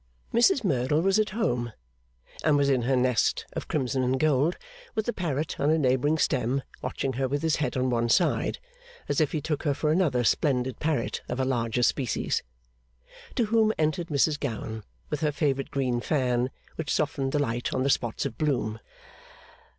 Mrs 0.33 0.63
Merdle 0.63 1.03
was 1.03 1.19
at 1.19 1.29
home, 1.29 1.73
and 2.43 2.57
was 2.57 2.71
in 2.71 2.81
her 2.81 2.95
nest 2.95 3.45
of 3.53 3.67
crimson 3.67 4.01
and 4.01 4.19
gold, 4.19 4.57
with 4.95 5.05
the 5.05 5.13
parrot 5.13 5.59
on 5.59 5.69
a 5.69 5.77
neighbouring 5.77 6.17
stem 6.17 6.63
watching 6.81 7.13
her 7.13 7.27
with 7.27 7.43
his 7.43 7.57
head 7.57 7.77
on 7.77 7.91
one 7.91 8.09
side, 8.09 8.57
as 9.07 9.21
if 9.21 9.31
he 9.31 9.39
took 9.41 9.61
her 9.61 9.75
for 9.75 9.91
another 9.91 10.23
splendid 10.23 10.79
parrot 10.79 11.21
of 11.29 11.39
a 11.39 11.45
larger 11.45 11.83
species. 11.83 12.41
To 13.35 13.45
whom 13.45 13.73
entered 13.77 14.07
Mrs 14.07 14.39
Gowan, 14.39 14.83
with 15.11 15.19
her 15.19 15.31
favourite 15.31 15.69
green 15.69 15.99
fan, 16.01 16.49
which 16.77 16.89
softened 16.91 17.31
the 17.31 17.37
light 17.37 17.71
on 17.71 17.83
the 17.83 17.89
spots 17.91 18.25
of 18.25 18.39
bloom. 18.39 18.79